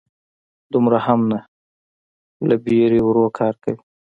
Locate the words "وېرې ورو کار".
2.63-3.53